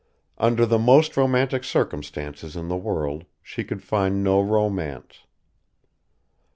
[0.39, 5.27] Under the most romantic circumstances in the world she could find no romance.